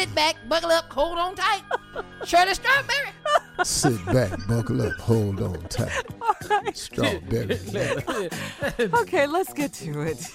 [0.00, 1.62] sit back, buckle up, hold on tight.
[2.24, 3.10] Shirley Strawberry.
[3.64, 6.04] Sit back, buckle up, hold on tight.
[6.74, 7.58] Strawberry.
[8.94, 10.34] okay, let's get to it.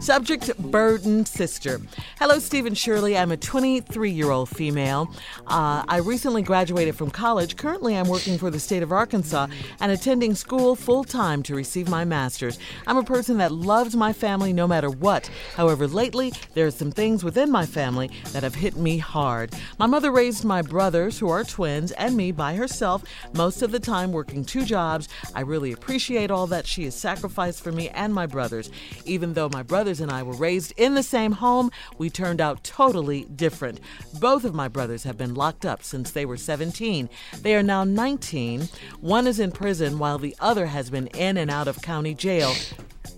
[0.00, 1.80] Subject Burden Sister.
[2.20, 3.18] Hello, Steve and Shirley.
[3.18, 5.12] I'm a 23 year old female.
[5.48, 7.56] Uh, I recently graduated from college.
[7.56, 9.48] Currently, I'm working for the state of Arkansas
[9.80, 12.60] and attending school full time to receive my master's.
[12.86, 15.28] I'm a person that loves my family no matter what.
[15.56, 19.52] However, lately, there are some things within my family that have hit me hard.
[19.78, 23.02] My mother raised my brothers, who are twins, and me by herself,
[23.34, 25.08] most of the time working two jobs.
[25.34, 28.70] I really appreciate all that she has sacrificed for me and my brothers.
[29.04, 32.62] Even though my brothers and I were raised in the same home, we turned out
[32.62, 33.80] totally different.
[34.20, 37.08] Both of my brothers have been locked up since they were 17.
[37.40, 38.68] They are now 19.
[39.00, 42.52] One is in prison while the other has been in and out of county jail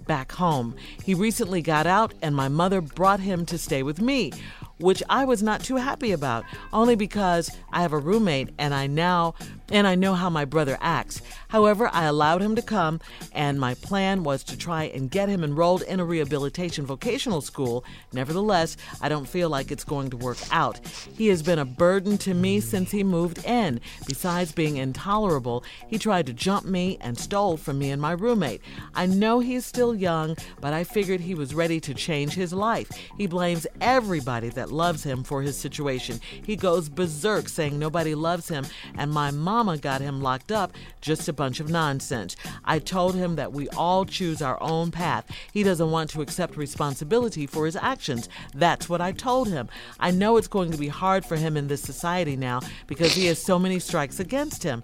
[0.06, 0.76] back home.
[1.04, 4.32] He recently got out, and my mother brought him to stay with me,
[4.80, 8.86] which I was not too happy about, only because I have a roommate and I
[8.86, 9.34] now
[9.70, 11.22] and I know how my brother acts.
[11.48, 13.00] However, I allowed him to come,
[13.32, 17.84] and my plan was to try and get him enrolled in a rehabilitation vocational school.
[18.12, 20.80] Nevertheless, I don't feel like it's going to work out.
[21.16, 23.80] He has been a burden to me since he moved in.
[24.06, 28.62] Besides being intolerable, he tried to jump me and stole from me and my roommate.
[28.94, 32.90] I know he's still young, but I figured he was ready to change his life.
[33.16, 36.20] He blames everybody that loves him for his situation.
[36.44, 41.28] He goes berserk saying nobody loves him, and my mama got him locked up, just
[41.28, 42.36] a bunch of nonsense.
[42.64, 45.30] I told him that we all choose our own path.
[45.52, 48.28] He doesn't want to accept responsibility for his actions.
[48.54, 49.68] That's what I told him.
[49.98, 53.26] I know it's going to be hard for him in this society now because he
[53.26, 54.82] has so many strikes against him.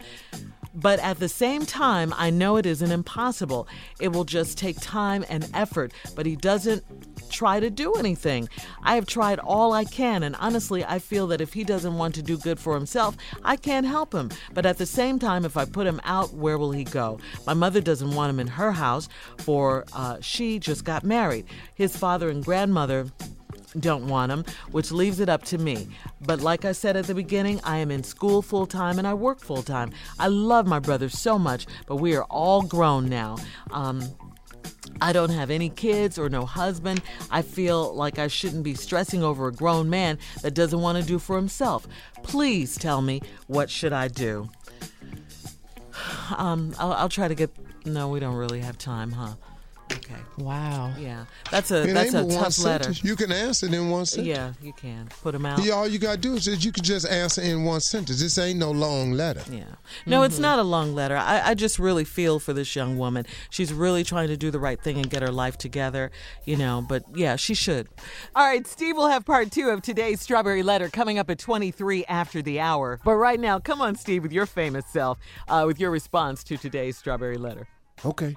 [0.76, 3.66] But at the same time, I know it isn't impossible.
[3.98, 6.84] It will just take time and effort, but he doesn't
[7.30, 8.48] try to do anything.
[8.82, 12.14] I have tried all I can, and honestly, I feel that if he doesn't want
[12.16, 14.30] to do good for himself, I can't help him.
[14.52, 17.18] But at the same time, if I put him out, where will he go?
[17.46, 19.08] My mother doesn't want him in her house,
[19.38, 21.46] for uh, she just got married.
[21.74, 23.06] His father and grandmother
[23.80, 25.88] don't want him, which leaves it up to me.
[26.20, 29.14] But like I said at the beginning, I am in school full time and I
[29.14, 29.92] work full time.
[30.18, 33.36] I love my brother so much, but we are all grown now.
[33.70, 34.02] Um,
[35.00, 37.02] I don't have any kids or no husband.
[37.30, 41.04] I feel like I shouldn't be stressing over a grown man that doesn't want to
[41.04, 41.86] do for himself.
[42.22, 44.48] Please tell me what should I do?
[46.36, 47.50] Um, I'll, I'll try to get.
[47.86, 49.34] No, we don't really have time, huh?
[49.92, 50.14] Okay.
[50.38, 50.92] Wow.
[50.98, 52.84] Yeah, that's a It that's a ain't but one tough letter.
[52.84, 53.04] sentence.
[53.04, 54.28] You can answer it in one sentence.
[54.28, 55.62] Yeah, you can put them out.
[55.64, 58.20] Yeah, all you gotta do is just, you can just answer in one sentence.
[58.20, 59.42] This ain't no long letter.
[59.50, 59.64] Yeah.
[60.04, 61.16] No, it's not a long letter.
[61.16, 63.26] I, I just really feel for this young woman.
[63.50, 66.10] She's really trying to do the right thing and get her life together,
[66.44, 67.88] you know, but yeah, she should.
[68.34, 72.04] All right, Steve will have part two of today's Strawberry Letter coming up at 23
[72.06, 72.98] after the hour.
[73.04, 76.56] But right now, come on, Steve, with your famous self, uh, with your response to
[76.56, 77.68] today's Strawberry Letter.
[78.04, 78.36] Okay.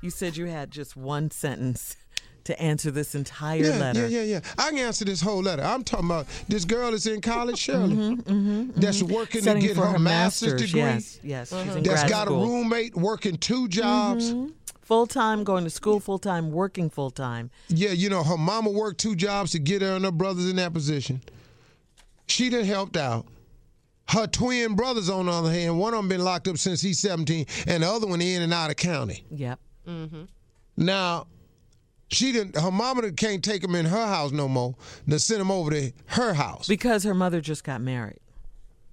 [0.00, 1.96] You said you had just one sentence
[2.44, 4.08] to answer this entire Yeah, letter.
[4.08, 4.40] yeah, yeah, yeah.
[4.58, 5.62] I can answer this whole letter.
[5.62, 8.80] I'm talking about this girl that's in college, mm-hmm, Shirley, mm-hmm, mm-hmm.
[8.80, 10.80] that's working Mm-hmm, Studying to get her, her master's, degree.
[10.80, 11.48] Yes, yes.
[11.50, 12.42] She's in That's got school.
[12.42, 14.34] a roommate working two jobs.
[14.80, 17.50] Full time, going to school full time, working full time.
[17.68, 20.56] Yeah, you know, her mama worked two jobs to get her and her brothers in
[20.56, 21.22] that position.
[22.26, 23.26] She done helped out.
[24.12, 26.98] Her twin brothers, on the other hand, one of them been locked up since he's
[26.98, 29.24] 17, and the other one in and out of county.
[29.30, 29.58] Yep.
[29.88, 30.22] Mm-hmm.
[30.76, 31.28] Now,
[32.08, 32.60] she didn't.
[32.60, 34.74] Her mama can't take him in her house no more.
[35.08, 36.68] To send him over to her house.
[36.68, 38.20] Because her mother just got married.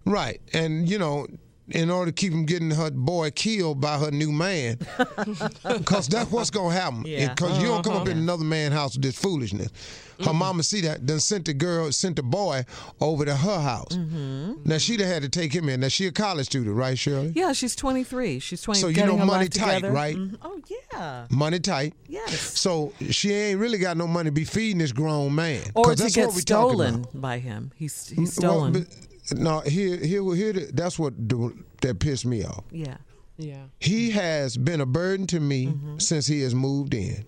[0.06, 0.40] Right.
[0.54, 1.28] And, you know,
[1.72, 4.78] in order to keep him getting her boy killed by her new man.
[5.80, 7.04] Because that's what's going to happen.
[7.06, 7.34] Yeah.
[7.34, 9.70] Because you don't come up in another man's house with this foolishness.
[10.24, 12.66] Her mama see that, then sent the girl, sent the boy
[13.00, 13.96] over to her house.
[14.66, 15.80] Now, she'd have had to take him in.
[15.80, 17.32] Now, she a college student, right, Shirley?
[17.36, 18.40] Yeah, she's 23.
[18.40, 18.80] She's 20.
[18.82, 19.94] So you know money tight, together.
[19.94, 20.16] right?
[20.18, 20.38] Mhm.
[20.44, 20.60] Oh
[20.94, 21.26] yeah.
[21.30, 21.94] Money tight.
[22.08, 22.60] Yes.
[22.60, 25.62] So she ain't really got no money to be feeding this grown man.
[25.76, 27.72] Or to that's get what stolen by him.
[27.76, 28.74] He's he's stolen.
[28.74, 28.88] but-
[29.34, 30.54] no, here, here, here.
[30.54, 32.64] That's what the, that pissed me off.
[32.72, 32.98] yeah.
[33.38, 33.64] Yeah.
[33.80, 36.00] He has been a burden to me Mm-hmm.
[36.00, 37.24] since he has moved in.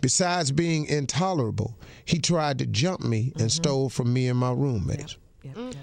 [0.00, 3.40] Besides being intolerable, he tried to jump me Mm-hmm.
[3.40, 5.16] and stole from me and my roommates.
[5.42, 5.56] Yep.
[5.56, 5.74] Yep.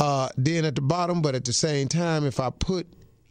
[0.00, 2.86] Uh, then at the bottom, but at the same time, if I put,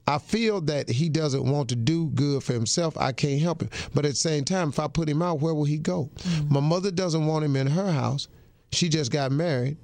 [0.08, 2.98] I feel that he doesn't want to do good for himself.
[2.98, 3.70] I can't help him.
[3.94, 6.10] But at the same time, if I put him out, where will he go?
[6.20, 6.54] Mm-hmm.
[6.54, 8.30] My mother doesn't want him in her house.
[8.72, 9.76] She just got married.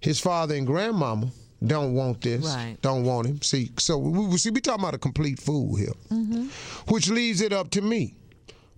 [0.00, 1.28] His father and grandmama
[1.64, 2.44] don't want this.
[2.44, 2.76] Right.
[2.82, 3.40] Don't want him.
[3.42, 6.46] See, so we, see we talking about a complete fool here, Mm-hmm.
[6.92, 8.14] which leaves it up to me.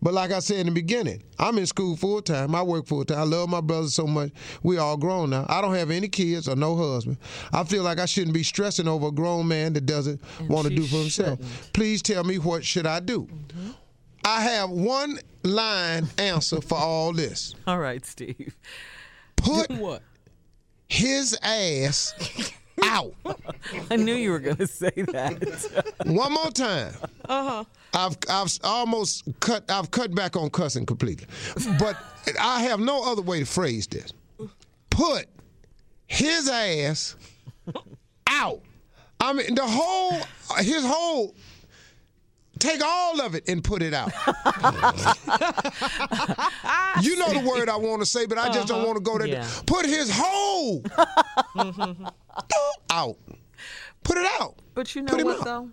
[0.00, 2.54] But like I said in the beginning, I'm in school full time.
[2.54, 3.18] I work full time.
[3.18, 4.30] I love my brothers so much.
[4.62, 5.44] We all grown now.
[5.48, 7.18] I don't have any kids or no husband.
[7.52, 10.74] I feel like I shouldn't be stressing over a grown man that doesn't want to
[10.74, 11.40] do for himself.
[11.40, 11.72] shouldn't.
[11.72, 13.28] Please tell me what should I do?
[14.24, 17.56] I have one line answer for all this.
[17.66, 18.54] All right, Steve.
[19.36, 20.02] Put What?
[20.88, 22.52] His ass
[22.84, 23.14] out.
[23.90, 25.94] I knew you were going to say that.
[26.06, 26.94] One more time.
[27.28, 27.64] Uh-huh.
[27.94, 31.26] I've I've almost cut I've cut back on cussing completely.
[31.78, 31.96] But
[32.40, 34.12] I have no other way to phrase this.
[34.90, 35.26] Put
[36.06, 37.16] his ass
[38.26, 38.60] out.
[39.20, 40.20] I mean the whole
[40.60, 41.34] his whole
[42.58, 44.12] Take all of it and put it out.
[47.34, 48.86] know the word I want to say, but I just don't uh-huh.
[48.86, 49.28] want to go there.
[49.28, 49.48] Yeah.
[49.66, 50.82] Put his whole
[52.90, 53.16] out.
[54.04, 54.56] Put it out.
[54.74, 55.70] But you know Put what, though?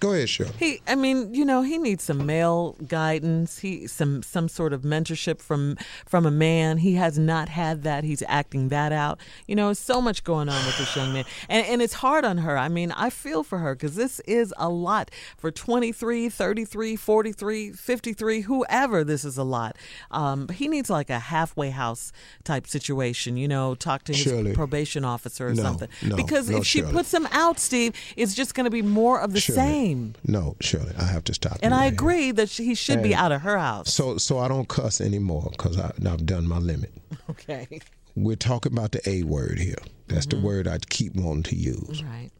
[0.00, 0.52] Go ahead, Shirley.
[0.58, 3.58] He, I mean, you know, he needs some male guidance.
[3.60, 6.78] He some some sort of mentorship from from a man.
[6.78, 8.04] He has not had that.
[8.04, 9.18] He's acting that out.
[9.46, 12.38] You know, so much going on with this young man, and and it's hard on
[12.38, 12.58] her.
[12.58, 17.72] I mean, I feel for her because this is a lot for 23, 33, 43,
[17.72, 19.04] 53, whoever.
[19.04, 19.76] This is a lot.
[20.10, 22.12] Um, he needs like a halfway house
[22.44, 23.36] type situation.
[23.36, 24.52] You know, talk to his Shirley.
[24.52, 25.88] probation officer or No, something.
[26.02, 29.20] no, because no, if she puts him out, Steve, it's just going to be more
[29.20, 29.56] of the Shirley.
[29.56, 29.93] same.
[30.26, 31.58] No, Shirley, I have to stop.
[31.62, 31.92] And I right here.
[31.92, 33.92] agree that she, he should be out of her house.
[33.92, 36.92] So, so I don't cuss anymore because I've done my limit.
[37.30, 37.80] Okay.
[38.16, 39.76] We're talking about the A word here.
[40.08, 40.40] That's Mm-hmm.
[40.40, 42.02] the word I keep wanting to use.
[42.04, 42.30] Right.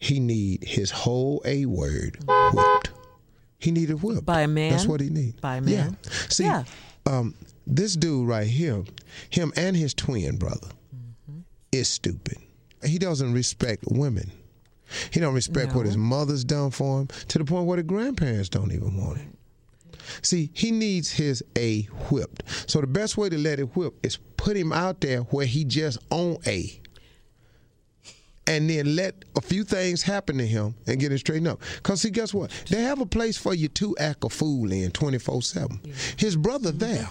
[0.00, 2.18] He need his whole A word
[2.52, 2.90] whipped.
[3.58, 4.70] He needed whipped By a man?
[4.72, 5.40] That's what he need.
[5.40, 5.96] By a man?
[6.02, 6.10] Yeah.
[6.28, 6.64] See, Yeah.
[7.06, 7.34] um,
[7.66, 8.84] this dude right here,
[9.30, 11.40] him and his twin brother, Mm-hmm.
[11.72, 12.38] is stupid.
[12.84, 14.30] He doesn't respect women.
[15.10, 18.48] He don't respect what his mother's done for him to the point where the grandparents
[18.48, 19.36] don't even want him.
[20.22, 22.42] See, he needs his A whipped.
[22.66, 25.64] So the best way to let it whip is put him out there where he
[25.64, 26.80] just on A.
[28.46, 31.60] And then let a few things happen to him and get it straightened up.
[31.76, 32.50] Because, see, guess what?
[32.70, 35.80] They have a place for you to act a fool in 24 7.
[36.16, 37.10] His brother there.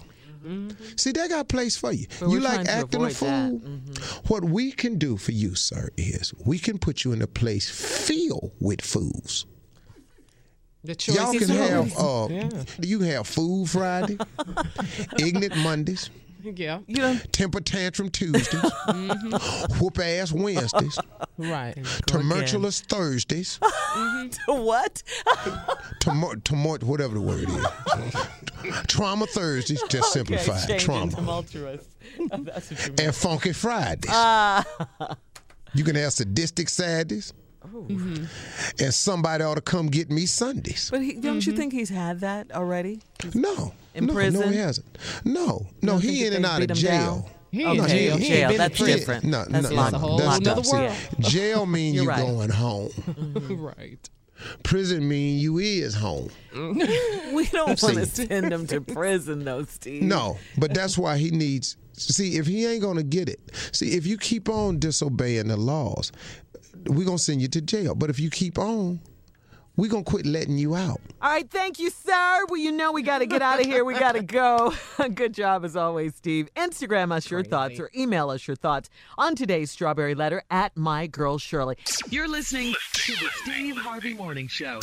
[0.95, 2.07] See, they got a place for you.
[2.19, 3.59] But you like acting a fool?
[4.27, 7.69] What we can do for you, sir, is we can put you in a place
[7.69, 9.45] filled with fools.
[10.83, 12.63] The Y'all can have uh, yeah.
[12.79, 14.17] you can have Food Friday,
[15.19, 16.09] Ignorant Mondays,
[16.55, 19.79] yeah, You know, Temper Tantrum Tuesdays, mm-hmm.
[19.79, 20.97] Whoop Ass Wednesdays,
[21.37, 21.75] right.
[22.05, 24.63] Tumultuous Thursdays, mm-hmm.
[24.63, 25.03] what?
[25.99, 31.85] tumor, tumor, whatever the word is, Trauma Thursdays, just simplified, okay, change trauma, tumultuous.
[32.29, 33.07] That's what you mean.
[33.07, 34.11] and Funky Fridays.
[34.13, 34.65] Ah.
[35.73, 37.33] you can have Sadistic Saturdays,
[37.65, 38.25] mm-hmm.
[38.83, 40.89] and somebody ought to come get me Sundays.
[40.91, 43.01] But he, don't you think he's had that already?
[43.33, 44.97] No, In no, no, he hasn't.
[45.25, 46.91] No, no, he in and out of jail.
[46.91, 47.23] down?
[47.51, 48.17] He Okay, in No, jail.
[48.17, 48.53] He jail.
[48.57, 49.23] That's to different.
[49.23, 50.95] No, That's no, a no, a whole that's nother not- see, world.
[51.21, 52.21] Jail mean You're right.
[52.25, 52.89] going home.
[53.49, 54.09] right.
[54.63, 56.29] Prison mean you is home.
[57.33, 60.03] We don't want to send him to prison, though, Steve.
[60.03, 61.75] No, but that's why he needs.
[61.93, 63.39] See, if he ain't gonna get it,
[63.71, 66.11] see, if you keep on disobeying the laws,
[66.85, 67.95] we gonna send you to jail.
[67.95, 68.99] But if you keep on,
[69.77, 70.99] we gonna quit letting you out.
[71.21, 72.45] All right, thank you, sir.
[72.49, 73.85] Well, you know we got to get out of here.
[73.85, 74.73] We got to go.
[75.13, 76.49] Good job as always, Steve.
[76.55, 81.07] Instagram us your thoughts or email us your thoughts on today's Strawberry Letter at My
[81.07, 81.77] Girl Shirley.
[82.09, 84.79] You're listening to the Steve Harvey Morning Show.